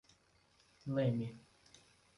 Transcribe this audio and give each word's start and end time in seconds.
Leme 0.95 1.29